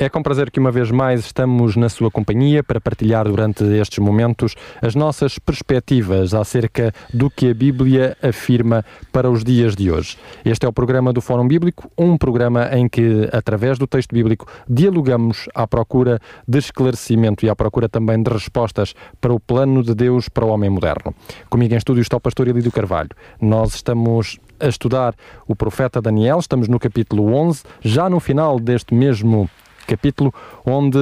é 0.00 0.08
com 0.08 0.22
prazer 0.22 0.50
que 0.50 0.58
uma 0.58 0.70
vez 0.70 0.90
mais 0.90 1.26
estamos 1.26 1.76
na 1.76 1.90
sua 1.90 2.10
companhia 2.10 2.64
para 2.64 2.80
partilhar 2.80 3.26
durante 3.26 3.62
estes 3.64 3.98
momentos 3.98 4.54
as 4.80 4.94
nossas 4.94 5.38
perspectivas 5.38 6.32
acerca 6.32 6.90
do 7.12 7.28
que 7.28 7.50
a 7.50 7.54
Bíblia 7.54 8.16
afirma 8.22 8.82
para 9.12 9.30
os 9.30 9.44
dias 9.44 9.76
de 9.76 9.90
hoje. 9.90 10.16
Este 10.42 10.64
é 10.64 10.68
o 10.70 10.72
programa 10.72 11.12
do 11.12 11.20
Fórum 11.20 11.46
Bíblico, 11.46 11.90
um 11.98 12.16
programa 12.16 12.70
em 12.72 12.88
que, 12.88 13.28
através 13.30 13.78
do 13.78 13.86
texto 13.86 14.14
bíblico, 14.14 14.46
dialogamos 14.66 15.50
à 15.54 15.66
procura 15.66 16.18
de 16.48 16.56
esclarecimento 16.56 17.44
e 17.44 17.50
à 17.50 17.54
procura 17.54 17.86
também 17.86 18.22
de 18.22 18.30
respostas 18.30 18.94
para 19.20 19.34
o 19.34 19.38
plano 19.38 19.82
de 19.82 19.94
Deus 19.94 20.30
para 20.30 20.46
o 20.46 20.48
homem 20.48 20.70
moderno. 20.70 21.14
Comigo 21.50 21.74
em 21.74 21.76
estúdio 21.76 22.00
está 22.00 22.16
o 22.16 22.20
pastor 22.20 22.48
Elidio 22.48 22.72
Carvalho. 22.72 23.10
Nós 23.38 23.74
estamos 23.74 24.38
a 24.58 24.66
estudar 24.66 25.14
o 25.46 25.54
profeta 25.54 26.00
Daniel, 26.00 26.38
estamos 26.38 26.68
no 26.68 26.78
capítulo 26.78 27.34
11, 27.34 27.64
já 27.82 28.08
no 28.08 28.18
final 28.18 28.58
deste 28.58 28.94
mesmo 28.94 29.50
capítulo, 29.90 30.32
onde 30.64 30.98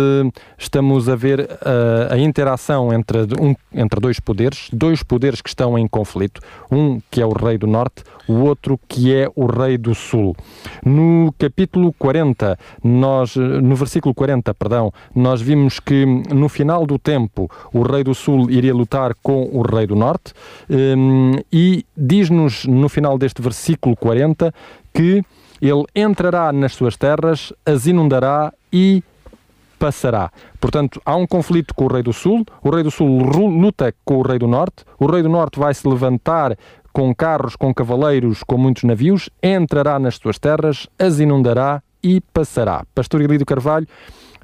estamos 0.57 1.11
a 1.11 1.15
ver 1.15 1.41
uh, 1.41 2.11
a 2.11 2.17
interação 2.17 2.91
entre, 2.91 3.19
um, 3.39 3.55
entre 3.75 4.01
dois 4.01 4.19
poderes, 4.19 4.71
dois 4.73 5.03
poderes 5.03 5.43
que 5.43 5.51
estão 5.51 5.79
em 5.79 5.87
conflito, 5.87 6.41
um 6.73 6.99
que 7.11 7.21
é 7.21 7.27
o 7.27 7.33
rei 7.33 7.59
do 7.59 7.67
norte, 7.67 8.03
o 8.27 8.41
outro 8.41 8.81
que 8.89 9.15
é 9.15 9.29
o 9.37 9.45
rei 9.45 9.77
do 9.77 9.95
sul. 9.95 10.35
No 10.83 11.35
capítulo 11.39 11.93
40, 11.99 12.59
nós, 12.83 13.37
no 13.37 13.77
versículo 13.77 14.15
40, 14.15 14.55
perdão, 14.55 14.91
nós 15.15 15.43
vimos 15.43 15.79
que 15.79 16.07
no 16.07 16.49
final 16.49 16.87
do 16.87 16.99
tempo 16.99 17.51
o 17.73 17.83
rei 17.83 18.03
do 18.03 18.15
sul 18.15 18.51
iria 18.51 18.75
lutar 18.75 19.15
com 19.23 19.51
o 19.53 19.61
rei 19.61 19.87
do 19.87 19.95
norte 19.95 20.33
um, 20.71 21.33
e 21.53 21.85
diz-nos 21.95 22.65
no 22.65 22.89
final 22.89 23.19
deste 23.19 23.43
versículo 23.43 23.95
40 23.95 24.55
que 24.95 25.23
ele 25.61 25.85
entrará 25.95 26.53
nas 26.53 26.75
suas 26.75 26.97
terras, 26.97 27.53
as 27.67 27.87
inundará 27.87 28.53
e 28.73 29.03
passará. 29.79 30.31
Portanto, 30.61 31.01
há 31.05 31.15
um 31.17 31.27
conflito 31.27 31.75
com 31.75 31.85
o 31.85 31.89
Rei 31.89 32.03
do 32.03 32.13
Sul, 32.13 32.45
o 32.63 32.71
Rei 32.71 32.83
do 32.83 32.91
Sul 32.91 33.23
luta 33.23 33.95
com 34.05 34.17
o 34.19 34.23
Rei 34.23 34.39
do 34.39 34.49
Norte, 34.49 34.85
o 34.99 35.07
Rei 35.07 35.23
do 35.23 35.29
Norte 35.29 35.59
vai 35.59 35.73
se 35.73 35.87
levantar 35.87 36.57
com 36.93 37.15
carros, 37.15 37.55
com 37.55 37.73
cavaleiros, 37.73 38.43
com 38.43 38.59
muitos 38.59 38.83
navios, 38.83 39.31
entrará 39.43 39.99
nas 39.99 40.17
suas 40.17 40.39
terras, 40.39 40.89
as 40.99 41.21
inundará 41.21 41.83
e 42.03 42.21
passará. 42.21 42.85
Pastor 42.95 43.21
Elidio 43.21 43.47
Carvalho, 43.47 43.87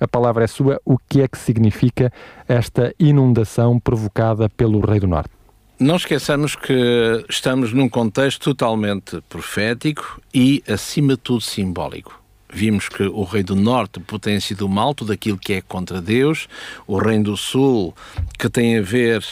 a 0.00 0.06
palavra 0.06 0.44
é 0.44 0.46
sua. 0.46 0.80
O 0.84 0.96
que 0.98 1.20
é 1.20 1.28
que 1.28 1.38
significa 1.38 2.12
esta 2.48 2.94
inundação 2.98 3.78
provocada 3.78 4.48
pelo 4.48 4.80
Rei 4.80 5.00
do 5.00 5.08
Norte? 5.08 5.30
Não 5.78 5.96
esqueçamos 5.96 6.54
que 6.54 7.24
estamos 7.28 7.72
num 7.72 7.88
contexto 7.88 8.44
totalmente 8.44 9.20
profético 9.28 10.20
e, 10.32 10.62
acima 10.68 11.14
de 11.14 11.18
tudo, 11.18 11.40
simbólico. 11.40 12.23
Vimos 12.54 12.88
que 12.88 13.02
o 13.02 13.24
rei 13.24 13.42
do 13.42 13.56
norte 13.56 13.98
potência 13.98 14.54
do 14.54 14.68
mal, 14.68 14.94
tudo 14.94 15.12
aquilo 15.12 15.36
que 15.36 15.54
é 15.54 15.60
contra 15.60 16.00
Deus, 16.00 16.48
o 16.86 16.96
reino 16.96 17.24
do 17.24 17.36
sul, 17.36 17.92
que 18.38 18.48
tem 18.48 18.78
a 18.78 18.80
ver 18.80 19.24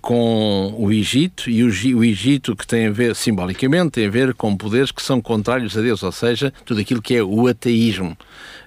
com 0.00 0.72
o 0.78 0.90
Egito 0.90 1.50
e 1.50 1.62
o, 1.62 2.04
Egito 2.04 2.56
que 2.56 2.66
tem 2.66 2.86
a 2.86 2.90
ver, 2.90 3.14
simbolicamente, 3.14 3.90
tem 3.90 4.06
a 4.06 4.10
ver 4.10 4.34
com 4.34 4.56
poderes 4.56 4.90
que 4.90 5.02
são 5.02 5.20
contrários 5.20 5.76
a 5.76 5.80
Deus, 5.80 6.02
ou 6.02 6.12
seja, 6.12 6.52
tudo 6.64 6.80
aquilo 6.80 7.02
que 7.02 7.16
é 7.16 7.22
o 7.22 7.46
ateísmo. 7.46 8.16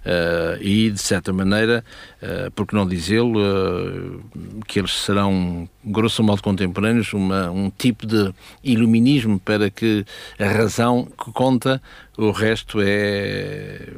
Uh, 0.03 0.61
e, 0.61 0.91
de 0.91 0.99
certa 0.99 1.31
maneira, 1.31 1.83
uh, 2.21 2.51
por 2.51 2.67
que 2.67 2.75
não 2.75 2.85
dizê-lo, 2.85 3.39
uh, 3.39 4.21
que 4.67 4.79
eles 4.79 4.91
serão, 4.91 5.67
grosso 5.83 6.21
modo, 6.21 6.43
contemporâneos, 6.43 7.13
uma, 7.13 7.49
um 7.49 7.69
tipo 7.69 8.05
de 8.05 8.33
iluminismo 8.61 9.39
para 9.39 9.69
que 9.69 10.05
a 10.37 10.45
razão 10.45 11.05
que 11.05 11.31
conta 11.31 11.81
o 12.17 12.31
resto 12.31 12.79
é, 12.81 13.89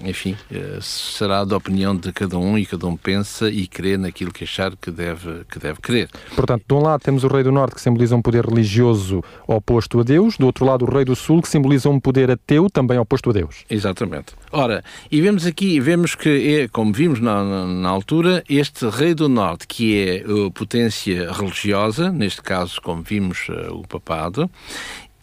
enfim, 0.00 0.36
eh, 0.50 0.78
será 0.80 1.44
da 1.44 1.56
opinião 1.56 1.96
de 1.96 2.12
cada 2.12 2.38
um 2.38 2.58
e 2.58 2.66
cada 2.66 2.86
um 2.86 2.96
pensa 2.96 3.48
e 3.48 3.66
crê 3.66 3.96
naquilo 3.96 4.32
que 4.32 4.44
achar 4.44 4.76
que 4.76 4.90
deve, 4.90 5.44
que 5.50 5.58
deve 5.58 5.80
crer. 5.80 6.10
Portanto, 6.34 6.64
de 6.68 6.74
um 6.74 6.80
lado 6.80 7.00
temos 7.00 7.24
o 7.24 7.28
Rei 7.28 7.42
do 7.42 7.52
Norte 7.52 7.76
que 7.76 7.80
simboliza 7.80 8.14
um 8.14 8.22
poder 8.22 8.44
religioso 8.44 9.22
oposto 9.46 10.00
a 10.00 10.02
Deus, 10.02 10.36
do 10.36 10.46
outro 10.46 10.64
lado 10.64 10.84
o 10.84 10.90
Rei 10.90 11.04
do 11.04 11.16
Sul 11.16 11.40
que 11.40 11.48
simboliza 11.48 11.88
um 11.88 11.98
poder 11.98 12.30
ateu 12.30 12.68
também 12.68 12.98
oposto 12.98 13.30
a 13.30 13.32
Deus. 13.32 13.64
Exatamente. 13.70 14.34
Ora, 14.50 14.84
e 15.10 15.20
vemos 15.20 15.46
aqui, 15.46 15.80
vemos 15.80 16.14
que, 16.14 16.60
é, 16.60 16.68
como 16.68 16.92
vimos 16.92 17.20
na, 17.20 17.42
na, 17.42 17.66
na 17.66 17.88
altura, 17.88 18.44
este 18.48 18.86
Rei 18.88 19.14
do 19.14 19.28
Norte, 19.28 19.66
que 19.66 19.98
é 19.98 20.24
a 20.24 20.50
potência 20.50 21.32
religiosa, 21.32 22.10
neste 22.10 22.42
caso, 22.42 22.80
como 22.82 23.02
vimos, 23.02 23.46
eh, 23.48 23.68
o 23.70 23.82
papado, 23.82 24.50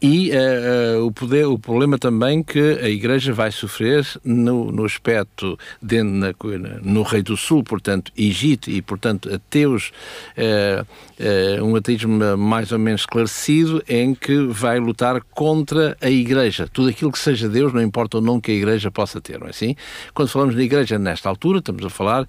e 0.01 0.31
uh, 0.31 1.01
uh, 1.01 1.05
o, 1.05 1.11
poder, 1.11 1.45
o 1.45 1.59
problema 1.59 1.97
também 1.97 2.41
que 2.41 2.79
a 2.81 2.87
Igreja 2.87 3.33
vai 3.33 3.51
sofrer 3.51 4.07
no, 4.23 4.71
no 4.71 4.85
aspecto 4.85 5.59
de, 5.81 6.01
na, 6.01 6.33
no 6.81 7.03
Rei 7.03 7.21
do 7.21 7.35
Sul, 7.35 7.63
portanto, 7.63 8.11
Egito, 8.17 8.69
e, 8.69 8.81
portanto, 8.81 9.33
ateus, 9.33 9.91
uh, 10.37 11.63
um 11.65 11.75
ateísmo 11.75 12.37
mais 12.37 12.71
ou 12.71 12.79
menos 12.79 13.01
esclarecido, 13.01 13.83
em 13.89 14.15
que 14.15 14.37
vai 14.47 14.79
lutar 14.79 15.21
contra 15.31 15.97
a 16.01 16.09
Igreja. 16.09 16.69
Tudo 16.71 16.89
aquilo 16.89 17.11
que 17.11 17.19
seja 17.19 17.49
Deus, 17.49 17.73
não 17.73 17.81
importa 17.81 18.19
o 18.19 18.21
nome 18.21 18.39
que 18.39 18.51
a 18.51 18.55
Igreja 18.55 18.89
possa 18.89 19.19
ter, 19.19 19.37
não 19.37 19.47
é 19.47 19.49
assim? 19.49 19.75
Quando 20.13 20.29
falamos 20.29 20.55
da 20.55 20.63
Igreja 20.63 20.97
nesta 20.97 21.27
altura, 21.27 21.59
estamos 21.59 21.85
a 21.85 21.89
falar 21.89 22.25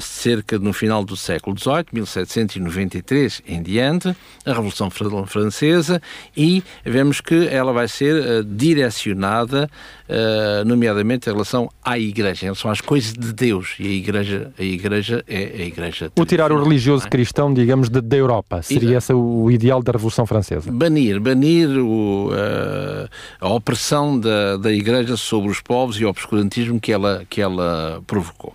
cerca 0.00 0.58
no 0.58 0.72
final 0.72 1.04
do 1.04 1.16
século 1.16 1.58
XVIII, 1.58 1.86
1793 1.92 3.42
em 3.46 3.62
diante, 3.62 4.14
a 4.44 4.52
Revolução 4.52 4.90
Francesa 4.90 6.00
e 6.36 6.62
vemos 6.84 7.20
que 7.20 7.48
ela 7.48 7.72
vai 7.72 7.88
ser 7.88 8.14
uh, 8.14 8.44
direcionada, 8.44 9.68
uh, 10.08 10.64
nomeadamente 10.64 11.28
em 11.28 11.32
relação 11.32 11.70
à 11.84 11.98
Igreja, 11.98 12.42
em 12.42 12.46
relação 12.46 12.70
às 12.70 12.80
coisas 12.80 13.12
de 13.12 13.32
Deus. 13.32 13.74
E 13.78 13.86
a 13.86 13.90
Igreja, 13.90 14.52
a 14.58 14.62
igreja 14.62 15.24
é 15.28 15.62
a 15.62 15.66
Igreja. 15.66 16.12
O 16.18 16.24
tirar 16.24 16.52
o 16.52 16.62
religioso 16.62 17.06
é? 17.06 17.10
cristão, 17.10 17.52
digamos, 17.52 17.88
de, 17.88 18.00
da 18.00 18.16
Europa. 18.16 18.62
Seria 18.62 18.98
esse 18.98 19.12
o 19.12 19.50
ideal 19.50 19.82
da 19.82 19.92
Revolução 19.92 20.26
Francesa? 20.26 20.70
Banir, 20.70 21.20
banir 21.20 21.68
o, 21.68 22.30
uh, 22.30 23.08
a 23.40 23.48
opressão 23.48 24.18
da, 24.18 24.56
da 24.56 24.72
Igreja 24.72 25.16
sobre 25.16 25.50
os 25.50 25.60
povos 25.60 26.00
e 26.00 26.04
o 26.04 26.08
obscurantismo 26.08 26.80
que 26.80 26.92
ela, 26.92 27.24
que 27.28 27.40
ela 27.40 28.02
provocou. 28.06 28.54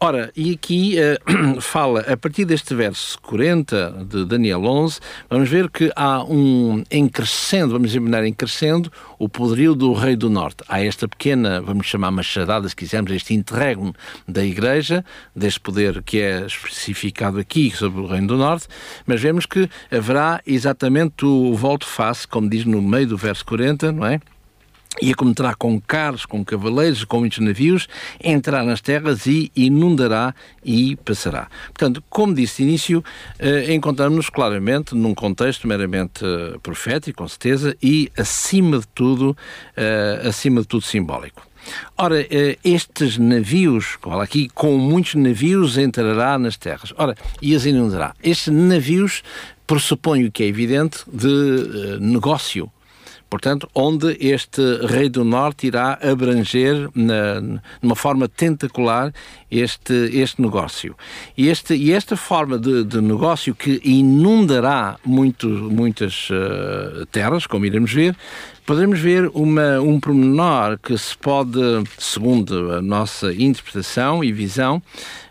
Ora, 0.00 0.30
e 0.36 0.52
aqui 0.52 0.94
uh, 0.96 1.58
fala, 1.60 2.02
a 2.02 2.16
partir 2.16 2.44
deste 2.44 2.72
verso 2.72 3.20
40 3.20 4.06
de 4.08 4.24
Daniel 4.26 4.64
11, 4.64 5.00
vamos 5.28 5.48
ver 5.48 5.68
que 5.68 5.90
há 5.96 6.22
um 6.22 6.84
em 6.88 7.08
crescendo, 7.08 7.72
vamos 7.72 7.92
imaginar 7.92 8.24
em 8.24 8.32
crescendo, 8.32 8.92
o 9.18 9.28
poderio 9.28 9.74
do 9.74 9.92
rei 9.92 10.14
do 10.14 10.30
norte. 10.30 10.62
Há 10.68 10.80
esta 10.80 11.08
pequena, 11.08 11.60
vamos 11.60 11.88
chamar 11.88 12.12
machadada, 12.12 12.68
se 12.68 12.76
quisermos, 12.76 13.10
este 13.10 13.34
interregno 13.34 13.92
da 14.26 14.44
igreja, 14.44 15.04
deste 15.34 15.58
poder 15.58 16.00
que 16.04 16.20
é 16.20 16.46
especificado 16.46 17.40
aqui 17.40 17.72
sobre 17.72 18.00
o 18.00 18.06
reino 18.06 18.28
do 18.28 18.36
norte, 18.36 18.68
mas 19.04 19.20
vemos 19.20 19.46
que 19.46 19.68
haverá 19.90 20.40
exatamente 20.46 21.26
o 21.26 21.56
volte-face, 21.56 22.28
como 22.28 22.48
diz 22.48 22.64
no 22.64 22.80
meio 22.80 23.08
do 23.08 23.16
verso 23.16 23.44
40, 23.44 23.90
não 23.90 24.06
é? 24.06 24.20
E 25.00 25.12
a 25.12 25.54
com 25.56 25.80
carros, 25.80 26.26
com 26.26 26.44
cavaleiros, 26.44 27.04
com 27.04 27.20
muitos 27.20 27.38
navios, 27.38 27.88
entrar 28.22 28.64
nas 28.64 28.80
terras 28.80 29.26
e 29.26 29.50
inundará 29.54 30.34
e 30.64 30.96
passará. 30.96 31.48
Portanto, 31.66 32.02
como 32.08 32.34
disse 32.34 32.62
de 32.62 32.68
início, 32.68 33.04
eh, 33.38 33.72
encontramos-nos 33.74 34.30
claramente 34.30 34.94
num 34.94 35.14
contexto 35.14 35.66
meramente 35.66 36.24
eh, 36.24 36.58
profético, 36.62 37.18
com 37.18 37.28
certeza, 37.28 37.76
e 37.82 38.10
acima 38.16 38.78
de 38.78 38.88
tudo, 38.88 39.36
eh, 39.76 40.22
acima 40.24 40.60
de 40.60 40.66
tudo 40.66 40.82
simbólico. 40.82 41.46
Ora, 41.98 42.26
estes 42.64 43.18
navios, 43.18 43.98
olha 44.02 44.22
aqui, 44.22 44.48
com 44.54 44.78
muitos 44.78 45.16
navios 45.16 45.76
entrará 45.76 46.38
nas 46.38 46.56
terras. 46.56 46.94
Ora, 46.96 47.14
e 47.42 47.54
as 47.54 47.66
inundará. 47.66 48.14
Estes 48.22 48.48
navios 48.48 49.22
pressupõem 49.66 50.24
o 50.24 50.32
que 50.32 50.44
é 50.44 50.46
evidente 50.46 51.00
de 51.12 51.98
negócio 52.00 52.72
Portanto, 53.30 53.68
onde 53.74 54.16
este 54.20 54.62
rei 54.86 55.08
do 55.08 55.24
norte 55.24 55.66
irá 55.66 55.98
abranger, 56.02 56.88
na, 56.94 57.60
numa 57.82 57.94
forma 57.94 58.28
tentacular, 58.28 59.12
este, 59.50 59.92
este 60.12 60.40
negócio. 60.40 60.96
E, 61.36 61.48
este, 61.48 61.74
e 61.74 61.92
esta 61.92 62.16
forma 62.16 62.58
de, 62.58 62.84
de 62.84 63.00
negócio 63.00 63.54
que 63.54 63.80
inundará 63.84 64.98
muito, 65.04 65.46
muitas 65.48 66.28
uh, 66.30 67.04
terras, 67.06 67.46
como 67.46 67.66
iremos 67.66 67.92
ver, 67.92 68.16
podemos 68.64 69.00
ver 69.00 69.30
uma, 69.32 69.80
um 69.80 69.98
pormenor 69.98 70.78
que 70.78 70.96
se 70.96 71.16
pode, 71.16 71.58
segundo 71.98 72.72
a 72.72 72.82
nossa 72.82 73.32
interpretação 73.32 74.22
e 74.22 74.32
visão, 74.32 74.82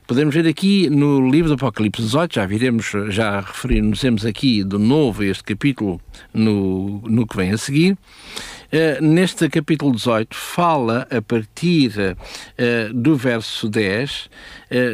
Podemos 0.07 0.33
ver 0.33 0.47
aqui 0.47 0.89
no 0.89 1.29
livro 1.29 1.49
do 1.49 1.55
Apocalipse 1.55 2.01
18, 2.01 2.35
já 2.35 2.45
viremos, 2.45 2.93
já 3.09 3.41
referimos 3.41 4.25
aqui 4.25 4.63
de 4.63 4.77
novo 4.77 5.21
este 5.21 5.43
capítulo 5.43 5.99
no, 6.33 7.01
no 7.01 7.27
que 7.27 7.35
vem 7.35 7.51
a 7.51 7.57
seguir, 7.57 7.91
uh, 7.91 9.03
neste 9.03 9.49
capítulo 9.49 9.91
18, 9.91 10.33
fala 10.33 11.05
a 11.11 11.21
partir 11.21 11.91
uh, 11.99 12.93
do 12.93 13.17
verso 13.17 13.67
10, 13.67 14.29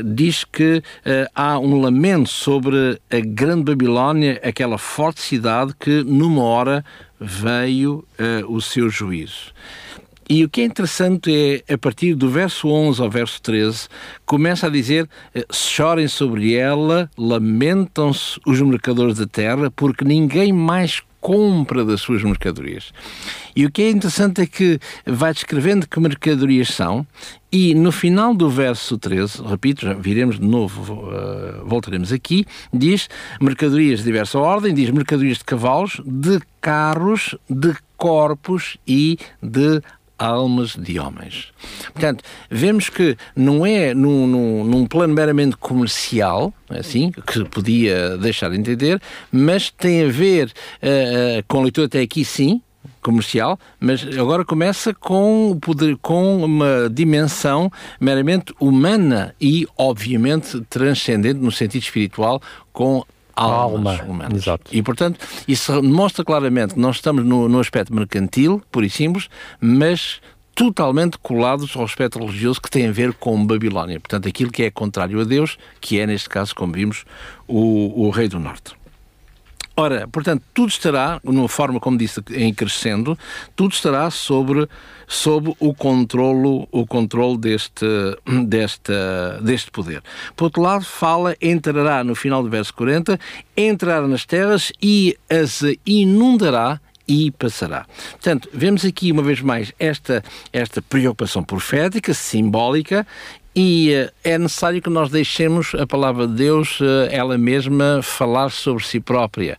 diz 0.04 0.44
que 0.46 0.82
há 1.36 1.60
um 1.60 1.80
lamento 1.80 2.30
sobre 2.30 3.00
a 3.12 3.20
grande 3.20 3.66
Babilónia, 3.66 4.42
aquela 4.44 4.80
forte 4.80 5.22
cidade 5.22 5.76
que 5.80 6.04
numa 6.04 6.42
hora 6.42 6.86
veio 7.20 8.04
o 8.48 8.62
seu 8.62 8.90
juízo. 8.90 9.54
E 10.30 10.44
o 10.44 10.50
que 10.50 10.62
é 10.62 10.66
interessante 10.66 11.64
é, 11.68 11.74
a 11.74 11.78
partir 11.78 12.16
do 12.16 12.30
verso 12.30 12.68
11 12.68 13.02
ao 13.02 13.10
verso 13.10 13.42
13, 13.42 13.88
começa 14.26 14.68
a 14.68 14.70
dizer: 14.70 15.08
chorem 15.52 16.08
sobre 16.08 16.54
ela, 16.54 17.10
lamentam-se 17.18 18.40
os 18.46 18.62
mercadores 18.62 19.18
da 19.18 19.28
terra, 19.28 19.72
porque 19.72 20.06
ninguém 20.06 20.54
mais 20.54 21.02
compra 21.24 21.86
das 21.86 22.02
suas 22.02 22.22
mercadorias. 22.22 22.92
E 23.56 23.66
o 23.66 23.72
que 23.72 23.84
é 23.84 23.90
interessante 23.90 24.42
é 24.42 24.46
que 24.46 24.78
vai 25.06 25.34
descrevendo 25.34 25.88
que 25.88 25.98
mercadorias 25.98 26.68
são, 26.68 27.08
e 27.50 27.74
no 27.74 27.94
final 27.94 28.34
do 28.34 28.50
verso 28.50 28.98
13, 28.98 29.42
repito, 29.42 29.86
já 29.86 29.94
viremos 29.94 30.38
de 30.38 30.46
novo, 30.46 30.94
uh, 30.94 31.66
voltaremos 31.66 32.12
aqui, 32.12 32.46
diz 32.74 33.08
mercadorias 33.40 34.00
de 34.00 34.06
diversa 34.06 34.38
ordem, 34.38 34.74
diz 34.74 34.90
mercadorias 34.90 35.38
de 35.38 35.46
cavalos, 35.46 36.02
de 36.06 36.42
carros, 36.60 37.36
de 37.50 37.74
corpos 37.96 38.78
e 38.86 39.18
de 39.42 39.82
almas 40.26 40.76
de 40.76 41.00
homens. 41.00 41.52
Portanto, 41.92 42.24
vemos 42.50 42.90
que 42.90 43.18
não 43.36 43.66
é 43.66 43.94
num, 43.94 44.28
num, 44.28 44.64
num, 44.64 44.86
plano 44.86 45.14
meramente 45.14 45.58
comercial, 45.58 46.54
assim, 46.70 47.12
que 47.12 47.44
podia 47.46 48.18
deixar 48.18 48.50
de 48.50 48.58
entender, 48.58 49.02
mas 49.32 49.70
tem 49.70 50.06
a 50.06 50.10
ver 50.10 50.48
uh, 50.48 51.44
com 51.48 51.60
a 51.60 51.64
leitura 51.64 51.88
até 51.88 52.02
aqui, 52.02 52.24
sim, 52.24 52.62
comercial, 53.02 53.60
mas 53.80 54.06
agora 54.18 54.46
começa 54.46 54.94
com, 54.94 55.58
poder, 55.62 55.98
com 56.02 56.44
uma 56.44 56.90
dimensão 56.90 57.72
meramente 58.00 58.54
humana 58.60 59.36
e, 59.40 59.68
obviamente, 59.78 60.62
transcendente 60.70 61.40
no 61.40 61.52
sentido 61.52 61.82
espiritual, 61.82 62.42
com 62.72 63.04
almas 63.36 64.00
alma. 64.00 64.12
humanas. 64.12 64.38
Exato. 64.38 64.72
E, 64.72 64.82
portanto, 64.82 65.20
isso 65.48 65.82
mostra 65.84 66.24
claramente 66.24 66.74
que 66.74 66.80
nós 66.80 66.98
estamos 66.98 67.26
no, 67.26 67.50
no 67.50 67.60
aspecto 67.60 67.94
mercantil, 67.94 68.62
por 68.72 68.84
e 68.84 68.90
simples, 68.90 69.30
mas 69.60 70.22
totalmente 70.56 71.18
colados 71.18 71.76
ao 71.76 71.84
aspecto 71.84 72.20
religioso 72.20 72.62
que 72.62 72.70
tem 72.70 72.88
a 72.88 72.92
ver 72.92 73.14
com 73.14 73.46
Babilónia. 73.46 74.00
Portanto, 74.00 74.28
aquilo 74.28 74.52
que 74.52 74.64
é 74.64 74.72
contrário 74.72 75.20
a 75.20 75.24
Deus, 75.24 75.58
que 75.82 76.00
é, 76.00 76.06
neste 76.06 76.30
caso, 76.30 76.54
como 76.54 76.74
vimos, 76.74 77.06
o, 77.48 78.06
o 78.06 78.10
Rei 78.10 78.28
do 78.28 78.40
Norte. 78.40 78.76
Ora, 79.76 80.08
portanto, 80.08 80.44
tudo 80.54 80.70
estará, 80.70 81.20
numa 81.24 81.48
forma, 81.50 81.80
como 81.80 81.98
disse, 81.98 82.22
em 82.32 82.54
crescendo, 82.54 83.18
tudo 83.56 83.74
estará 83.74 84.12
sobre, 84.12 84.70
sob 85.08 85.56
o 85.60 85.74
controlo, 85.74 86.68
o 86.72 86.86
controle 86.86 87.40
deste, 87.40 87.86
deste, 88.46 88.94
deste 89.42 89.72
poder. 89.72 90.04
Por 90.36 90.46
outro 90.46 90.62
lado, 90.62 90.86
fala, 90.86 91.36
entrará 91.42 92.04
no 92.04 92.14
final 92.14 92.44
do 92.44 92.50
verso 92.50 92.72
40, 92.76 93.20
entrará 93.58 94.08
nas 94.08 94.26
terras 94.26 94.72
e 94.80 95.18
as 95.28 95.62
inundará 95.86 96.80
e 97.08 97.32
passará. 97.32 97.86
Portanto, 98.12 98.50
vemos 98.54 98.86
aqui 98.86 99.12
uma 99.12 99.24
vez 99.24 99.42
mais 99.42 99.74
esta, 99.80 100.24
esta 100.52 100.82
preocupação 100.82 101.44
profética, 101.44 102.14
simbólica, 102.14 103.06
e 103.56 103.92
uh, 103.94 104.12
é 104.24 104.38
necessário 104.38 104.82
que 104.82 104.90
nós 104.90 105.10
deixemos 105.10 105.76
a 105.76 105.86
palavra 105.86 106.28
de 106.28 106.34
Deus, 106.34 106.80
uh, 106.80 107.08
ela 107.12 107.38
mesma, 107.38 108.02
falar 108.02 108.50
sobre 108.50 108.84
si 108.84 109.00
própria. 109.00 109.58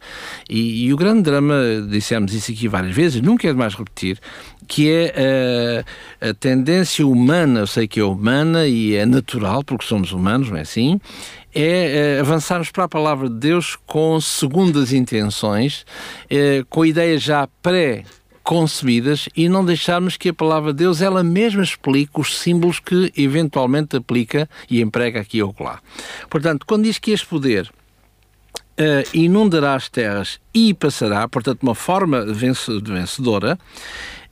E, 0.49 0.87
e, 0.87 0.93
o 0.93 0.97
grande 0.97 1.23
drama, 1.23 1.55
dissemos 1.89 2.33
isso 2.35 2.51
aqui 2.51 2.67
várias 2.67 2.95
vezes, 2.95 3.21
nunca 3.21 3.49
é 3.49 3.53
demais 3.53 3.75
repetir, 3.75 4.19
que 4.67 4.91
é 4.91 5.85
uh, 6.21 6.29
a 6.31 6.35
tendência 6.35 7.07
humana, 7.07 7.61
eu 7.61 7.67
sei 7.67 7.87
que 7.87 8.01
é 8.01 8.05
humana 8.05 8.67
e 8.67 8.97
é 8.97 9.07
natural, 9.07 9.63
porque 9.63 9.85
somos 9.85 10.11
humanos, 10.13 10.51
não 10.51 10.57
é 10.57 10.63
assim? 10.63 11.01
É 11.57 12.19
avançarmos 12.19 12.73
para 12.73 12.83
a 12.83 12.89
palavra 12.89 13.29
de 13.29 13.37
Deus 13.37 13.79
com 13.87 14.21
segundas 14.21 14.93
intenções, 14.93 15.87
com 16.69 16.85
ideias 16.85 17.23
já 17.23 17.47
pré 17.63 18.03
concebidas 18.45 19.29
e 19.35 19.49
não 19.49 19.65
deixarmos 19.65 20.17
que 20.19 20.29
a 20.29 20.35
palavra 20.35 20.73
de 20.73 20.81
Deus 20.81 21.01
ela 21.01 21.25
mesma 21.25 21.63
explique 21.63 22.21
os 22.21 22.39
símbolos 22.39 22.79
que 22.79 23.11
eventualmente 23.17 23.97
aplica 23.97 24.49
e 24.71 24.81
emprega 24.83 25.19
aqui 25.19 25.43
ou 25.43 25.55
lá. 25.59 25.81
Portanto, 26.29 26.65
quando 26.67 26.85
diz 26.85 26.99
que 26.99 27.11
este 27.11 27.27
poder 27.27 27.69
Uh, 28.77 29.07
inundará 29.17 29.77
as 29.77 29.89
terras 29.89 30.41
e 30.53 30.75
passará, 30.75 31.29
portanto, 31.29 31.63
uma 31.63 31.77
forma 31.77 32.27
vencedora. 32.27 33.57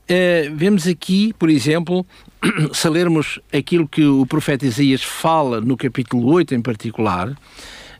Uh, 0.02 0.56
vemos 0.56 0.88
aqui, 0.88 1.32
por 1.38 1.48
exemplo, 1.48 2.04
se 2.74 2.88
lermos 2.88 3.38
aquilo 3.52 3.86
que 3.86 4.04
o 4.04 4.26
profeta 4.26 4.66
Isaías 4.66 5.04
fala 5.04 5.60
no 5.60 5.76
capítulo 5.76 6.28
8 6.32 6.56
em 6.56 6.60
particular, 6.60 7.32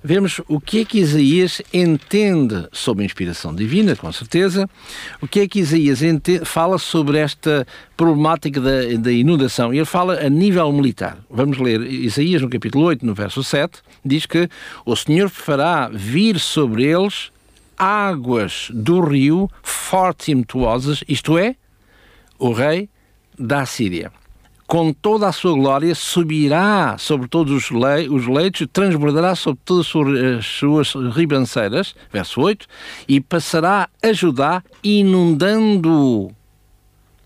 vemos 0.03 0.41
o 0.49 0.61
que 0.61 0.81
é 0.81 0.85
que 0.85 0.99
Isaías 0.99 1.63
entende 1.73 2.67
sobre 2.73 3.03
a 3.03 3.07
inspiração 3.07 3.55
divina, 3.55 3.95
com 3.95 4.11
certeza, 4.13 4.69
o 5.21 5.29
que 5.29 5.41
é 5.41 5.49
que 5.49 5.61
Isaías 5.61 6.01
fala 6.45 6.79
sobre 6.79 7.19
esta 7.19 7.67
problemática 7.97 8.61
da, 8.61 8.97
da 8.99 9.13
inundação. 9.13 9.73
Ele 9.73 9.85
fala 9.85 10.21
a 10.21 10.29
nível 10.29 10.73
militar. 10.73 11.19
Vamos 11.31 11.59
ler 11.59 11.81
Isaías 11.83 12.43
no 12.43 12.51
capítulo 12.51 12.85
8, 12.87 13.07
no 13.07 13.15
verso 13.15 13.45
7, 13.45 13.81
diz 14.05 14.27
que 14.27 14.49
o 14.85 14.97
Senhor 14.97 15.29
fará 15.29 15.89
vir 15.93 16.39
sobre 16.39 16.85
eles 16.85 17.31
águas 17.79 18.69
do 18.73 19.01
rio 19.01 19.51
fortes 19.63 20.29
e 20.29 20.33
impetuosas, 20.33 21.03
isto 21.09 21.37
é, 21.39 21.57
o 22.39 22.53
rei 22.53 22.89
da 23.39 23.65
Síria 23.67 24.13
com 24.73 24.91
toda 24.91 25.29
a 25.29 25.33
sua 25.33 25.53
glória, 25.53 25.95
subirá 25.95 26.97
sobre 26.97 27.29
todos 27.29 27.53
os, 27.53 27.71
le 27.71 28.09
os 28.09 28.27
leitos, 28.27 28.67
transbordará 28.73 29.35
sobre 29.35 29.61
todas 29.67 29.87
as 30.39 30.47
suas 30.47 30.95
ribanceiras, 31.15 31.95
verso 32.11 32.41
8, 32.41 32.67
e 33.07 33.21
passará 33.21 33.87
a 34.03 34.13
Judá 34.15 34.63
inundando. 34.83 36.31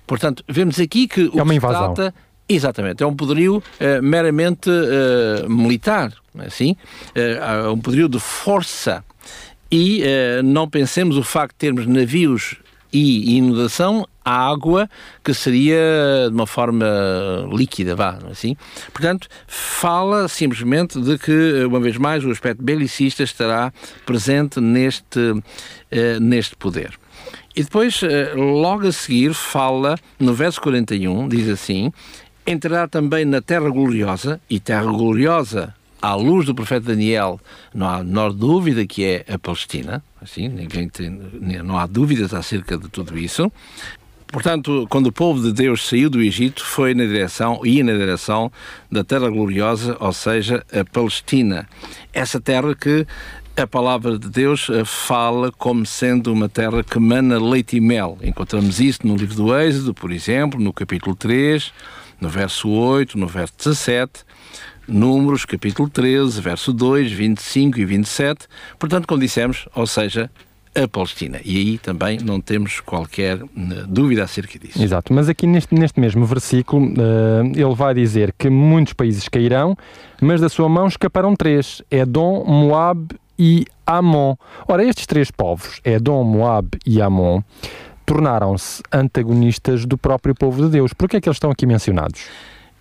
Portanto, 0.08 0.42
vemos 0.48 0.80
aqui 0.80 1.06
que 1.06 1.30
o 1.32 1.38
é 1.38 1.42
uma 1.44 1.54
invasão. 1.54 1.94
trata 1.94 2.12
Exatamente, 2.48 3.04
é 3.04 3.06
um 3.06 3.14
poderio 3.14 3.58
uh, 3.58 4.02
meramente 4.02 4.68
uh, 4.68 5.48
militar, 5.48 6.12
é 6.40 6.46
assim, 6.46 6.74
uh, 7.14 7.70
um 7.70 7.78
poderio 7.78 8.08
de 8.08 8.18
força. 8.18 9.04
E 9.70 10.02
não 10.44 10.68
pensemos 10.68 11.16
o 11.16 11.22
facto 11.22 11.52
de 11.52 11.58
termos 11.58 11.86
navios 11.86 12.56
e 12.92 13.36
inundação 13.36 14.06
água 14.26 14.90
que 15.22 15.32
seria 15.32 16.26
de 16.28 16.34
uma 16.34 16.46
forma 16.46 16.84
líquida, 17.52 17.94
vá, 17.94 18.18
assim. 18.28 18.56
Portanto, 18.92 19.28
fala 19.46 20.26
simplesmente 20.26 21.00
de 21.00 21.16
que, 21.16 21.64
uma 21.64 21.78
vez 21.78 21.96
mais, 21.96 22.24
o 22.24 22.30
aspecto 22.30 22.62
belicista 22.62 23.22
estará 23.22 23.72
presente 24.04 24.60
neste, 24.60 25.20
uh, 25.20 26.20
neste 26.20 26.56
poder. 26.56 26.98
E 27.54 27.62
depois, 27.62 28.02
uh, 28.02 28.36
logo 28.36 28.88
a 28.88 28.92
seguir, 28.92 29.32
fala, 29.32 29.96
no 30.18 30.34
verso 30.34 30.60
41, 30.60 31.28
diz 31.28 31.48
assim, 31.48 31.92
entrará 32.44 32.88
também 32.88 33.24
na 33.24 33.40
terra 33.40 33.70
gloriosa, 33.70 34.40
e 34.50 34.58
terra 34.58 34.84
gloriosa 34.84 35.72
à 36.02 36.14
luz 36.14 36.46
do 36.46 36.54
profeta 36.54 36.86
Daniel, 36.86 37.40
não 37.74 37.88
há 37.88 38.02
menor 38.02 38.32
dúvida 38.32 38.86
que 38.86 39.04
é 39.04 39.24
a 39.28 39.38
Palestina, 39.38 40.02
assim, 40.20 40.48
ninguém 40.48 40.88
tem, 40.88 41.10
não 41.64 41.78
há 41.78 41.86
dúvidas 41.86 42.34
acerca 42.34 42.76
de 42.76 42.88
tudo 42.88 43.16
isso. 43.18 43.50
Portanto, 44.28 44.86
quando 44.90 45.06
o 45.06 45.12
povo 45.12 45.40
de 45.40 45.52
Deus 45.52 45.86
saiu 45.86 46.10
do 46.10 46.20
Egito, 46.20 46.64
foi 46.64 46.94
na 46.94 47.04
direção, 47.04 47.60
ia 47.64 47.84
na 47.84 47.92
direção 47.92 48.50
da 48.90 49.04
terra 49.04 49.28
gloriosa, 49.28 49.96
ou 50.00 50.12
seja, 50.12 50.64
a 50.72 50.84
Palestina. 50.84 51.68
Essa 52.12 52.40
terra 52.40 52.74
que 52.74 53.06
a 53.56 53.66
palavra 53.66 54.18
de 54.18 54.28
Deus 54.28 54.68
eh, 54.68 54.84
fala 54.84 55.50
como 55.50 55.86
sendo 55.86 56.30
uma 56.32 56.48
terra 56.48 56.84
que 56.84 56.98
mana 56.98 57.38
leite 57.38 57.76
e 57.76 57.80
mel. 57.80 58.18
Encontramos 58.20 58.80
isso 58.80 59.06
no 59.06 59.16
livro 59.16 59.34
do 59.34 59.58
Êxodo, 59.58 59.94
por 59.94 60.12
exemplo, 60.12 60.60
no 60.60 60.72
capítulo 60.72 61.16
3, 61.16 61.72
no 62.20 62.28
verso 62.28 62.68
8, 62.68 63.18
no 63.18 63.26
verso 63.26 63.54
17. 63.56 64.24
Números, 64.86 65.44
capítulo 65.44 65.88
13, 65.88 66.40
verso 66.40 66.72
2, 66.72 67.10
25 67.10 67.80
e 67.80 67.84
27. 67.84 68.46
Portanto, 68.78 69.08
como 69.08 69.20
dissemos, 69.20 69.66
ou 69.74 69.86
seja, 69.86 70.30
a 70.76 70.86
Palestina. 70.86 71.40
E 71.44 71.56
aí 71.56 71.78
também 71.78 72.18
não 72.18 72.40
temos 72.40 72.80
qualquer 72.80 73.38
eh, 73.38 73.84
dúvida 73.88 74.24
acerca 74.24 74.58
disso. 74.58 74.82
Exato, 74.82 75.12
mas 75.12 75.28
aqui 75.28 75.46
neste, 75.46 75.74
neste 75.74 75.98
mesmo 75.98 76.24
versículo 76.26 76.86
uh, 76.86 77.46
ele 77.54 77.74
vai 77.74 77.94
dizer 77.94 78.34
que 78.38 78.50
muitos 78.50 78.92
países 78.92 79.28
cairão, 79.28 79.76
mas 80.20 80.40
da 80.40 80.48
sua 80.48 80.68
mão 80.68 80.86
escaparão 80.86 81.34
três: 81.34 81.82
Edom, 81.90 82.44
Moab 82.44 83.16
e 83.38 83.64
Amon. 83.86 84.34
Ora, 84.68 84.84
estes 84.84 85.06
três 85.06 85.30
povos, 85.30 85.80
Edom, 85.84 86.24
Moab 86.24 86.68
e 86.86 87.00
Amon, 87.00 87.40
tornaram-se 88.04 88.82
antagonistas 88.92 89.84
do 89.84 89.96
próprio 89.96 90.34
povo 90.34 90.62
de 90.64 90.70
Deus. 90.70 90.92
Por 90.92 91.08
que 91.08 91.16
é 91.16 91.20
que 91.20 91.28
eles 91.28 91.36
estão 91.36 91.50
aqui 91.50 91.66
mencionados? 91.66 92.28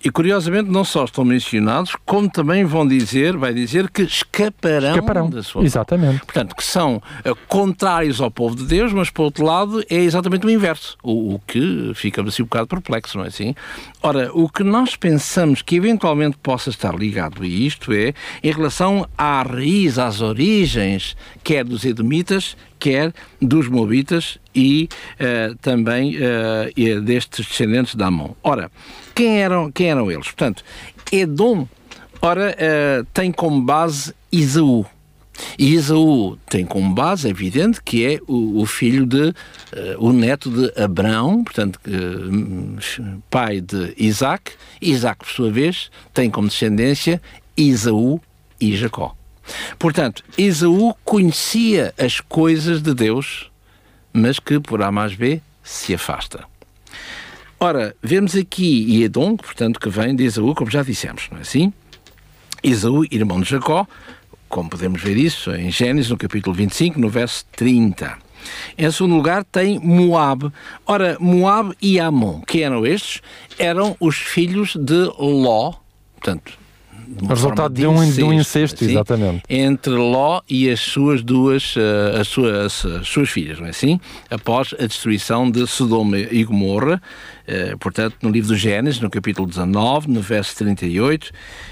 E 0.04 0.12
curiosamente 0.12 0.70
não 0.70 0.84
só 0.84 1.06
estão 1.06 1.26
mencionados, 1.26 1.96
como 2.06 2.30
também 2.30 2.64
vão 2.64 2.88
dizer, 2.88 3.36
vai 3.36 3.54
dizer 3.54 3.90
que 3.90 4.04
escaparão, 4.04 4.90
escaparão. 4.90 5.30
da 5.30 5.42
sua 5.42 5.64
Exatamente. 5.64 6.20
Portanto, 6.20 6.56
que 6.56 6.64
são 6.64 6.98
uh, 6.98 7.36
contrários 7.48 8.22
ao 8.22 8.30
povo 8.30 8.56
de 8.56 8.66
Deus, 8.66 8.94
mas 8.94 9.10
por 9.10 9.24
outro 9.24 9.44
lado 9.44 9.84
é 9.90 9.96
exatamente 9.96 10.46
o 10.46 10.50
inverso, 10.50 10.96
o, 11.02 11.36
o 11.36 11.40
que 11.40 11.92
fica 11.96 12.22
assim 12.22 12.44
um 12.44 12.46
bocado 12.46 12.68
perplexo, 12.68 13.18
não 13.18 13.26
é 13.26 13.30
assim? 13.30 13.56
Ora, 14.02 14.30
o 14.32 14.48
que 14.48 14.64
nós 14.64 14.96
pensamos 14.96 15.64
que 15.64 15.76
eventualmente 15.76 16.38
possa 16.38 16.70
estar 16.70 16.94
ligado 16.94 17.42
a 17.42 17.48
isto 17.48 17.92
é 17.92 18.14
em 18.44 18.52
relação 18.52 19.08
à 19.18 19.42
raiz, 19.42 19.98
às 19.98 20.22
origens, 20.22 21.18
quer 21.44 21.64
dos 21.64 21.84
Edomitas, 21.84 22.56
quer 22.78 23.12
dos 23.42 23.68
Moabitas 23.68 24.38
e 24.56 24.88
uh, 25.20 25.56
também 25.56 26.16
uh, 26.16 27.02
destes 27.02 27.46
descendentes 27.46 27.96
de 27.96 28.04
Amon. 28.04 28.30
Ora, 28.42 28.72
quem 29.14 29.42
eram, 29.42 29.72
quem 29.72 29.90
eram 29.90 30.10
eles? 30.12 30.26
Portanto, 30.26 30.64
Edom, 31.12 31.68
ora, 32.22 32.56
uh, 32.56 33.06
tem 33.14 33.32
como 33.32 33.62
base 33.62 34.14
Isaú. 34.32 34.86
E 35.60 35.74
Isaú 35.74 36.38
tem 36.50 36.66
como 36.66 36.94
base, 36.94 37.28
é 37.28 37.32
evidente, 37.32 37.82
que 37.84 38.06
é 38.06 38.20
o, 38.28 38.62
o 38.62 38.66
filho 38.66 39.06
de, 39.06 39.30
uh, 39.30 39.34
o 40.00 40.14
neto 40.14 40.50
de 40.50 40.82
Abraão, 40.82 41.44
portanto, 41.44 41.80
uh, 41.88 43.22
pai 43.30 43.60
de 43.60 43.94
Isaac. 43.98 44.54
Isaac, 44.82 45.20
por 45.20 45.30
sua 45.30 45.52
vez, 45.52 45.92
tem 46.14 46.30
como 46.30 46.48
descendência 46.48 47.22
Isaú 47.58 48.22
e 48.60 48.76
Jacó. 48.76 49.16
Portanto, 49.78 50.24
Isaú 50.38 50.96
conhecia 51.04 51.94
as 51.98 52.20
coisas 52.20 52.82
de 52.82 52.94
Deus, 52.94 53.52
mas 54.16 54.40
que, 54.40 54.60
por 54.60 54.82
A 54.82 54.92
mais 54.92 55.14
B, 55.14 55.42
se 55.62 55.94
afasta. 55.94 56.46
Ora, 57.60 57.96
vemos 58.02 58.36
aqui 58.36 59.04
Edom, 59.04 59.36
portanto, 59.36 59.80
que 59.80 59.90
vem 59.90 60.16
de 60.16 60.24
Isaú, 60.24 60.56
como 60.56 60.72
já 60.72 60.84
dissemos, 60.84 61.28
não 61.30 61.40
é 61.40 61.42
assim? 61.42 61.74
Isaú, 62.64 63.04
irmão 63.12 63.42
de 63.42 63.50
Jacó, 63.50 63.86
como 64.48 64.70
podemos 64.70 65.02
ver 65.02 65.18
isso 65.18 65.52
em 65.52 65.70
Gênesis, 65.70 66.10
no 66.10 66.18
capítulo 66.18 66.56
25, 66.56 67.00
no 67.00 67.10
verso 67.10 67.46
30. 67.58 68.18
Em 68.78 68.92
segundo 68.92 69.16
lugar, 69.16 69.44
tem 69.44 69.80
Moab. 69.80 70.52
Ora, 70.86 71.18
Moab 71.20 71.76
e 71.82 72.00
Amon, 72.00 72.42
que 72.42 72.62
eram 72.62 72.86
estes? 72.86 73.22
Eram 73.60 73.98
os 74.00 74.16
filhos 74.16 74.76
de 74.76 75.12
Ló, 75.18 75.74
portanto, 76.14 76.58
o 77.22 77.28
resultado 77.28 77.74
de, 77.74 77.86
um, 77.86 77.96
incesto, 77.96 78.16
de 78.16 78.24
um 78.24 78.34
incesto, 78.34 78.84
assim, 78.84 78.92
exatamente. 78.92 79.44
Entre 79.50 79.94
Ló 79.94 80.42
e 80.50 80.70
as 80.70 80.80
suas 80.80 81.24
duas, 81.24 81.76
uh, 81.76 82.20
as, 82.20 82.28
suas, 82.28 82.86
as 82.86 83.08
suas 83.08 83.30
filhas, 83.30 83.60
não 83.60 83.68
é 83.68 83.70
assim? 83.70 84.00
Após 84.30 84.74
a 84.80 84.86
destruição 84.86 85.50
de 85.50 85.66
Sodoma 85.68 86.18
e 86.18 86.44
Gomorra, 86.44 87.02
uh, 87.48 87.78
portanto, 87.78 88.18
no 88.22 88.30
livro 88.30 88.50
do 88.50 88.56
Gênesis, 88.56 89.00
no 89.00 89.10
capítulo 89.10 89.48
19, 89.48 90.10
no 90.10 90.22
verso 90.22 90.56
38, 90.58 91.32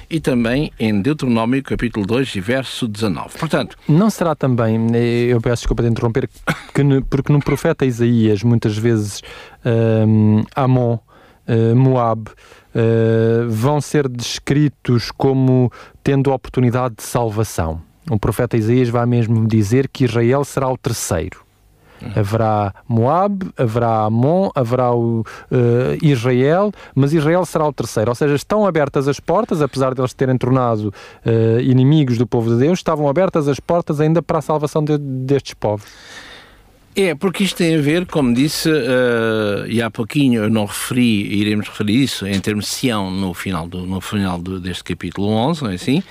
e 0.09 0.19
também 0.19 0.71
em 0.79 1.01
Deuteronômio, 1.01 1.61
capítulo 1.63 2.05
2, 2.05 2.35
verso 2.35 2.87
19. 2.87 3.37
Portanto... 3.37 3.77
Não 3.87 4.09
será 4.09 4.35
também, 4.35 4.95
eu 5.27 5.41
peço 5.41 5.61
desculpa 5.61 5.83
de 5.83 5.89
interromper, 5.89 6.29
que 6.73 6.83
no, 6.83 7.03
porque 7.03 7.31
no 7.31 7.39
profeta 7.39 7.85
Isaías, 7.85 8.43
muitas 8.43 8.77
vezes, 8.77 9.21
um, 9.65 10.39
ehm, 10.39 10.43
Amon, 10.55 10.99
Moab, 11.75 12.29
uh, 12.29 13.49
vão 13.49 13.81
ser 13.81 14.07
descritos 14.07 15.11
como 15.11 15.71
tendo 16.03 16.31
a 16.31 16.35
oportunidade 16.35 16.95
de 16.95 17.03
salvação. 17.03 17.81
O 18.09 18.19
profeta 18.19 18.57
Isaías 18.57 18.89
vai 18.89 19.05
mesmo 19.05 19.47
dizer 19.47 19.87
que 19.87 20.05
Israel 20.05 20.43
será 20.43 20.69
o 20.69 20.77
terceiro. 20.77 21.43
Haverá 22.15 22.73
Moab, 22.85 23.49
haverá 23.57 24.03
Amon, 24.03 24.49
haverá 24.53 24.91
o, 24.93 25.21
uh, 25.21 25.25
Israel, 26.01 26.71
mas 26.93 27.13
Israel 27.13 27.45
será 27.45 27.65
o 27.65 27.71
terceiro. 27.71 28.11
Ou 28.11 28.15
seja, 28.15 28.35
estão 28.35 28.65
abertas 28.65 29.07
as 29.07 29.21
portas, 29.21 29.61
apesar 29.61 29.93
de 29.93 30.01
eles 30.01 30.13
terem 30.13 30.37
tornado 30.37 30.93
uh, 31.25 31.59
inimigos 31.61 32.17
do 32.17 32.27
povo 32.27 32.49
de 32.49 32.59
Deus, 32.59 32.79
estavam 32.79 33.07
abertas 33.07 33.47
as 33.47 33.59
portas 33.59 34.01
ainda 34.01 34.21
para 34.21 34.39
a 34.39 34.41
salvação 34.41 34.83
de, 34.83 34.97
destes 34.97 35.53
povos. 35.53 35.85
É, 36.95 37.15
porque 37.15 37.43
isto 37.43 37.57
tem 37.57 37.75
a 37.75 37.81
ver, 37.81 38.05
como 38.05 38.31
disse, 38.33 38.69
uh, 38.69 39.65
e 39.67 39.81
há 39.81 39.89
pouquinho 39.89 40.43
eu 40.43 40.49
não 40.49 40.65
referi, 40.65 41.25
iremos 41.39 41.67
referir 41.67 42.03
isso 42.03 42.27
em 42.27 42.39
termos 42.39 42.65
de 42.65 42.71
Sião 42.71 43.09
no 43.09 43.33
final, 43.33 43.67
do, 43.67 43.85
no 43.85 43.99
final 43.99 44.37
do, 44.37 44.59
deste 44.59 44.83
capítulo 44.83 45.27
11, 45.27 45.63
não 45.63 45.71
é 45.71 45.73
assim? 45.73 46.03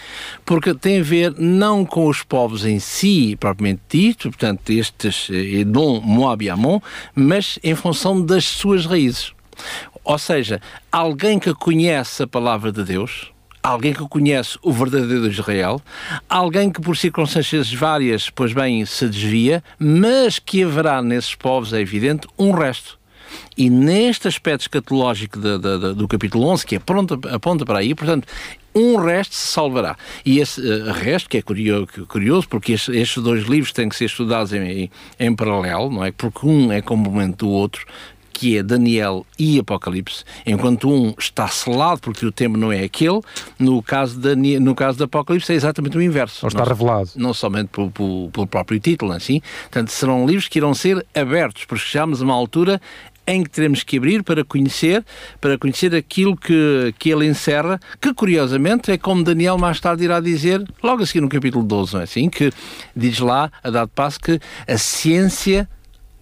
Porque 0.45 0.75
tem 0.75 0.99
a 0.99 1.03
ver 1.05 1.35
não 1.39 1.85
com 1.85 2.09
os 2.09 2.25
povos 2.25 2.65
em 2.65 2.81
si, 2.81 3.37
propriamente 3.39 3.83
dito, 3.89 4.29
portanto, 4.29 4.71
estes 4.71 5.29
eh, 5.31 5.61
Edom, 5.61 6.01
Moab 6.01 6.45
e 6.45 6.51
Amon, 6.51 6.81
mas 7.15 7.61
em 7.63 7.77
função 7.77 8.21
das 8.21 8.45
suas 8.45 8.85
raízes. 8.85 9.33
Ou 10.03 10.19
seja, 10.19 10.61
alguém 10.91 11.39
que 11.39 11.55
conhece 11.55 12.25
a 12.25 12.27
palavra 12.27 12.73
de 12.73 12.83
Deus, 12.83 13.32
alguém 13.63 13.93
que 13.93 14.07
conhece 14.09 14.59
o 14.63 14.73
verdadeiro 14.73 15.29
Israel, 15.29 15.81
alguém 16.29 16.71
que 16.71 16.81
por 16.81 16.97
circunstâncias 16.97 17.73
várias, 17.73 18.29
pois 18.29 18.53
bem, 18.53 18.85
se 18.85 19.09
desvia, 19.09 19.63
mas 19.79 20.39
que 20.39 20.65
haverá 20.65 21.01
nesses 21.01 21.35
povos, 21.35 21.73
é 21.73 21.81
evidente, 21.81 22.27
um 22.39 22.51
resto. 22.51 22.99
E 23.57 23.71
neste 23.71 24.29
aspecto 24.29 24.63
escatológico 24.63 25.39
de, 25.39 25.59
de, 25.59 25.79
de, 25.79 25.95
do 25.95 26.09
capítulo 26.09 26.47
11, 26.49 26.67
que 26.67 26.77
aponta, 26.77 27.19
aponta 27.35 27.65
para 27.65 27.79
aí, 27.79 27.95
portanto, 27.95 28.27
um 28.75 28.97
resto 28.97 29.35
se 29.35 29.53
salvará. 29.53 29.97
E 30.25 30.39
esse 30.39 30.61
uh, 30.61 30.93
resto, 30.93 31.29
que 31.29 31.37
é 31.37 31.43
curioso, 31.43 31.87
curioso 32.09 32.49
porque 32.49 32.73
estes, 32.73 32.95
estes, 32.95 33.23
dois 33.23 33.45
livros 33.45 33.73
têm 33.73 33.89
que 33.89 33.97
ser 33.97 34.07
estudados 34.07 34.53
em, 34.53 34.91
em, 35.19 35.35
paralelo, 35.35 35.91
não 35.91 36.05
é? 36.05 36.11
Porque 36.11 36.47
um 36.47 36.73
é 36.73 36.81
complemento 36.81 37.45
do 37.45 37.51
outro, 37.51 37.85
que 38.33 38.57
é 38.57 38.63
Daniel 38.63 39.27
e 39.39 39.59
Apocalipse, 39.59 40.25
enquanto 40.47 40.91
um 40.91 41.15
está 41.19 41.47
selado 41.49 42.01
porque 42.01 42.25
o 42.25 42.33
tema 42.33 42.57
não 42.57 42.73
é 42.73 42.85
aquele, 42.85 43.21
no 43.59 43.83
caso 43.83 44.19
de, 44.19 44.59
no 44.59 44.75
caso 44.75 44.99
de 44.99 45.05
Apocalipse 45.05 45.53
é 45.53 45.55
exatamente 45.55 45.97
o 45.97 46.03
inverso. 46.03 46.45
Ou 46.45 46.49
está 46.49 46.61
não, 46.61 46.69
revelado. 46.69 47.11
Não 47.17 47.35
somente 47.35 47.69
pelo, 47.69 47.91
pelo, 47.91 48.31
pelo 48.31 48.47
próprio 48.47 48.81
título, 48.81 49.13
assim. 49.13 49.41
Portanto, 49.63 49.91
serão 49.91 50.27
livros 50.27 50.49
que 50.49 50.59
irão 50.59 50.75
ser 50.75 51.05
abertos, 51.15 51.65
porque 51.65 51.85
chegamos 51.85 52.21
a 52.21 52.25
uma 52.25 52.35
altura 52.35 52.81
em 53.27 53.43
que 53.43 53.51
teremos 53.51 53.83
que 53.83 53.97
abrir 53.97 54.23
para 54.23 54.45
conhecer, 54.45 55.05
para 55.41 55.57
conhecer 55.57 55.95
aquilo 55.95 56.37
que, 56.37 56.95
que 56.99 57.11
ele 57.11 57.27
encerra, 57.27 57.81
que 58.01 58.13
curiosamente 58.13 58.91
é 58.91 58.99
como 58.99 59.23
Daniel 59.23 59.57
mais 59.59 59.81
tarde 59.81 60.05
irá 60.05 60.21
dizer, 60.21 60.63
logo 60.83 61.03
a 61.03 61.07
seguir 61.07 61.21
no 61.21 61.29
capítulo 61.29 61.65
12, 61.65 61.95
não 61.95 62.01
é 62.01 62.05
assim? 62.05 62.29
Que 62.29 62.53
diz 62.97 63.19
lá, 63.21 63.51
a 63.63 63.71
dado 63.71 63.91
passo, 63.95 64.19
que 64.19 64.41
a 64.67 64.79
ciência 64.79 65.69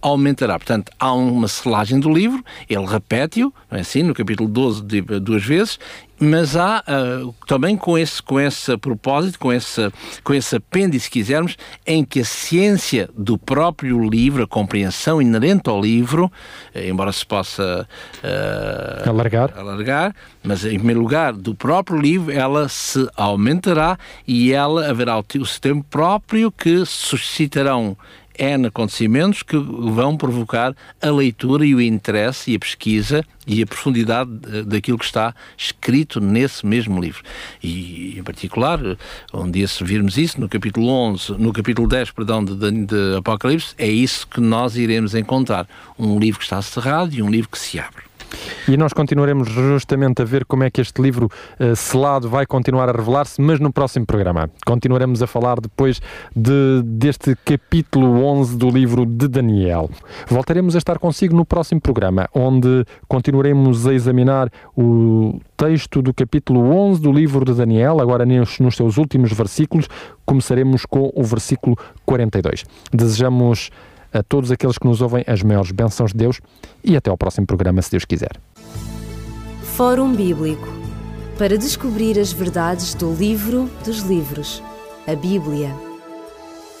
aumentará. 0.01 0.57
Portanto, 0.57 0.91
há 0.99 1.13
uma 1.13 1.47
selagem 1.47 1.99
do 1.99 2.11
livro, 2.11 2.43
ele 2.69 2.85
repete-o, 2.85 3.53
é 3.69 3.81
assim, 3.81 4.03
no 4.03 4.13
capítulo 4.13 4.49
12, 4.49 4.81
duas 5.21 5.43
vezes, 5.43 5.79
mas 6.21 6.55
há 6.55 6.83
uh, 6.87 7.33
também 7.47 7.75
com 7.75 7.97
esse, 7.97 8.21
com 8.21 8.39
esse 8.39 8.77
propósito, 8.77 9.39
com 9.39 9.51
esse, 9.51 9.91
com 10.23 10.33
esse 10.35 10.55
apêndice, 10.55 11.05
se 11.05 11.09
quisermos, 11.09 11.57
em 11.85 12.05
que 12.05 12.19
a 12.19 12.25
ciência 12.25 13.09
do 13.17 13.39
próprio 13.39 14.07
livro, 14.07 14.43
a 14.43 14.47
compreensão 14.47 15.19
inerente 15.19 15.67
ao 15.67 15.81
livro, 15.81 16.31
eh, 16.75 16.87
embora 16.87 17.11
se 17.11 17.25
possa 17.25 17.87
uh, 18.23 19.09
alargar. 19.09 19.51
alargar, 19.57 20.15
mas 20.43 20.63
em 20.63 20.75
primeiro 20.75 21.01
lugar, 21.01 21.33
do 21.33 21.55
próprio 21.55 21.99
livro, 21.99 22.31
ela 22.31 22.69
se 22.69 23.09
aumentará 23.15 23.97
e 24.27 24.53
ela 24.53 24.87
haverá 24.87 25.17
o, 25.17 25.25
o 25.39 25.45
seu 25.45 25.59
tempo 25.59 25.83
próprio 25.89 26.51
que 26.51 26.85
suscitarão 26.85 27.97
N 28.41 28.65
acontecimentos 28.65 29.43
que 29.43 29.55
vão 29.55 30.17
provocar 30.17 30.75
a 30.99 31.09
leitura 31.11 31.63
e 31.63 31.75
o 31.75 31.81
interesse 31.81 32.51
e 32.51 32.55
a 32.55 32.59
pesquisa 32.59 33.23
e 33.45 33.61
a 33.61 33.67
profundidade 33.67 34.31
daquilo 34.65 34.97
que 34.97 35.05
está 35.05 35.35
escrito 35.55 36.19
nesse 36.19 36.65
mesmo 36.65 36.99
livro. 36.99 37.21
E, 37.61 38.17
em 38.17 38.23
particular, 38.23 38.79
onde 39.31 39.67
se 39.67 39.83
virmos 39.83 40.17
isso, 40.17 40.41
no 40.41 40.49
capítulo 40.49 40.87
11, 40.87 41.33
no 41.33 41.53
capítulo 41.53 41.87
10, 41.87 42.11
perdão, 42.11 42.43
de, 42.43 42.55
de 42.55 43.15
Apocalipse, 43.17 43.75
é 43.77 43.87
isso 43.87 44.27
que 44.27 44.41
nós 44.41 44.75
iremos 44.75 45.13
encontrar. 45.13 45.67
Um 45.99 46.17
livro 46.17 46.39
que 46.39 46.45
está 46.45 46.59
cerrado 46.63 47.13
e 47.13 47.21
um 47.21 47.29
livro 47.29 47.49
que 47.49 47.59
se 47.59 47.79
abre. 47.79 48.10
E 48.67 48.77
nós 48.77 48.93
continuaremos 48.93 49.49
justamente 49.49 50.21
a 50.21 50.25
ver 50.25 50.45
como 50.45 50.63
é 50.63 50.69
que 50.69 50.81
este 50.81 51.01
livro 51.01 51.29
uh, 51.59 51.75
selado 51.75 52.29
vai 52.29 52.45
continuar 52.45 52.89
a 52.89 52.91
revelar-se, 52.91 53.41
mas 53.41 53.59
no 53.59 53.71
próximo 53.71 54.05
programa. 54.05 54.49
Continuaremos 54.65 55.21
a 55.21 55.27
falar 55.27 55.59
depois 55.59 56.01
de, 56.35 56.81
deste 56.83 57.35
capítulo 57.43 58.23
11 58.23 58.57
do 58.57 58.69
livro 58.69 59.05
de 59.05 59.27
Daniel. 59.27 59.89
Voltaremos 60.27 60.75
a 60.75 60.77
estar 60.77 60.99
consigo 60.99 61.35
no 61.35 61.45
próximo 61.45 61.81
programa, 61.81 62.29
onde 62.33 62.85
continuaremos 63.07 63.87
a 63.87 63.93
examinar 63.93 64.51
o 64.77 65.39
texto 65.57 66.01
do 66.01 66.13
capítulo 66.13 66.73
11 66.75 67.01
do 67.01 67.11
livro 67.11 67.45
de 67.45 67.53
Daniel, 67.53 67.99
agora 67.99 68.25
nos, 68.25 68.59
nos 68.59 68.75
seus 68.75 68.97
últimos 68.97 69.31
versículos. 69.31 69.87
Começaremos 70.25 70.85
com 70.85 71.11
o 71.13 71.23
versículo 71.23 71.77
42. 72.05 72.65
Desejamos 72.91 73.69
a 74.13 74.21
todos 74.23 74.51
aqueles 74.51 74.77
que 74.77 74.87
nos 74.87 75.01
ouvem 75.01 75.23
as 75.27 75.41
maiores 75.41 75.71
bênçãos 75.71 76.11
de 76.11 76.17
Deus 76.17 76.39
e 76.83 76.95
até 76.95 77.09
ao 77.09 77.17
próximo 77.17 77.47
programa, 77.47 77.81
se 77.81 77.91
Deus 77.91 78.05
quiser. 78.05 78.39
Fórum 79.75 80.13
Bíblico 80.13 80.67
para 81.37 81.57
descobrir 81.57 82.19
as 82.19 82.31
verdades 82.31 82.93
do 82.93 83.13
livro 83.13 83.69
dos 83.83 84.01
livros, 84.01 84.61
a 85.07 85.15
Bíblia. 85.15 85.73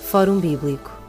Fórum 0.03 0.39
Bíblico 0.39 1.00